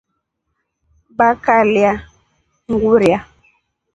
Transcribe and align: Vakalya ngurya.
Vakalya 1.17 1.91
ngurya. 2.69 3.17